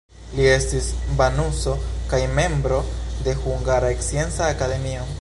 Li 0.37 0.45
estis 0.53 0.87
banuso 1.19 1.75
kaj 2.13 2.23
membro 2.41 2.83
de 3.29 3.37
Hungara 3.45 3.97
Scienca 4.07 4.53
Akademio. 4.57 5.09